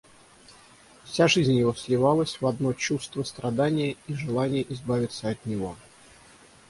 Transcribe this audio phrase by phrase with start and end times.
[1.05, 5.75] Вся жизнь его сливалась в одно чувство страдания и желания избавиться от него.